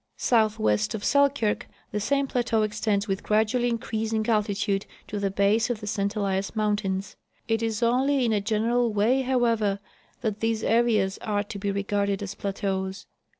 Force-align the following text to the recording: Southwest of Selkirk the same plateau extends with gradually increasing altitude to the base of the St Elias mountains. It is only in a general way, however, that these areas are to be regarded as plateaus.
Southwest 0.17 0.95
of 0.95 1.03
Selkirk 1.03 1.67
the 1.91 1.99
same 1.99 2.25
plateau 2.25 2.63
extends 2.63 3.07
with 3.07 3.21
gradually 3.21 3.67
increasing 3.67 4.25
altitude 4.27 4.87
to 5.07 5.19
the 5.19 5.29
base 5.29 5.69
of 5.69 5.79
the 5.79 5.85
St 5.85 6.15
Elias 6.15 6.55
mountains. 6.55 7.15
It 7.47 7.61
is 7.61 7.83
only 7.83 8.25
in 8.25 8.33
a 8.33 8.41
general 8.41 8.91
way, 8.91 9.21
however, 9.21 9.77
that 10.21 10.39
these 10.39 10.63
areas 10.63 11.19
are 11.19 11.43
to 11.43 11.59
be 11.59 11.69
regarded 11.69 12.23
as 12.23 12.33
plateaus. 12.33 13.05